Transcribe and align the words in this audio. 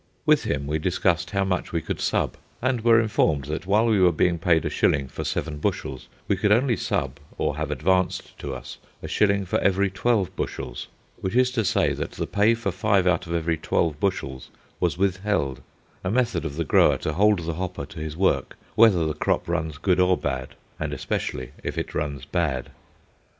With 0.25 0.45
him 0.45 0.65
we 0.65 0.79
discussed 0.79 1.29
how 1.29 1.43
much 1.43 1.71
we 1.71 1.79
could 1.79 2.01
"sub," 2.01 2.35
and 2.59 2.81
were 2.83 2.99
informed 2.99 3.43
that 3.45 3.67
while 3.67 3.85
we 3.85 3.99
were 3.99 4.11
being 4.11 4.39
paid 4.39 4.65
a 4.65 4.69
shilling 4.71 5.07
for 5.07 5.23
seven 5.23 5.59
bushels, 5.59 6.07
we 6.27 6.35
could 6.35 6.51
only 6.51 6.75
"sub," 6.75 7.19
or 7.37 7.57
have 7.57 7.69
advanced 7.69 8.35
to 8.39 8.51
us, 8.51 8.79
a 9.03 9.07
shilling 9.07 9.45
for 9.45 9.59
every 9.59 9.91
twelve 9.91 10.35
bushels. 10.35 10.87
Which 11.17 11.35
is 11.35 11.51
to 11.51 11.63
say 11.63 11.93
that 11.93 12.13
the 12.13 12.25
pay 12.25 12.55
for 12.55 12.71
five 12.71 13.05
out 13.05 13.27
of 13.27 13.35
every 13.35 13.57
twelve 13.57 13.99
bushels 13.99 14.49
was 14.79 14.97
withheld—a 14.97 16.09
method 16.09 16.45
of 16.45 16.55
the 16.55 16.65
grower 16.65 16.97
to 16.97 17.13
hold 17.13 17.45
the 17.45 17.53
hopper 17.53 17.85
to 17.85 17.99
his 17.99 18.17
work 18.17 18.57
whether 18.73 19.05
the 19.05 19.13
crop 19.13 19.47
runs 19.47 19.77
good 19.77 19.99
or 19.99 20.17
bad, 20.17 20.55
and 20.79 20.93
especially 20.93 21.51
if 21.63 21.77
it 21.77 21.93
runs 21.93 22.25
bad. 22.25 22.71